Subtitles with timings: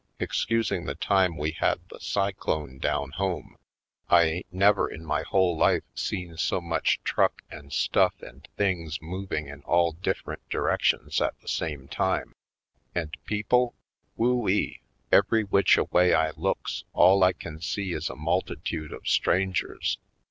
[0.19, 3.55] Ex cusing the time we had the cyclone down home,
[4.09, 6.29] I ain't never in my whole life seen 38 /.
[6.29, 11.39] Poindextery Colored so much truck and stuff and things moving in all different directions at
[11.41, 12.33] the same time.
[12.95, 13.75] And people—
[14.17, 14.81] who ee!
[15.11, 19.53] Every which a way I looks all I can see is a multitude of stran
[19.53, 19.99] gers.